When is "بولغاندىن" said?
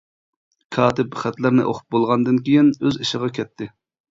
1.97-2.41